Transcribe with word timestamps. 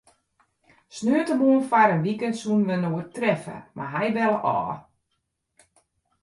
Sneontemoarn 0.95 1.67
foar 1.69 1.91
in 1.95 2.03
wike 2.05 2.27
soene 2.39 2.65
wy 2.67 2.75
inoar 2.77 3.07
treffe, 3.15 3.57
mar 3.75 3.91
hy 3.93 4.07
belle 4.15 4.41
ôf. 4.57 4.77